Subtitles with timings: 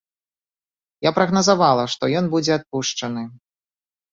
[1.07, 3.23] Я прагназавала, што ён будзе адпушчаны.